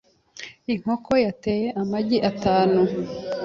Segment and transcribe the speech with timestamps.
[0.73, 2.81] Inkoko yateye amagi atanu.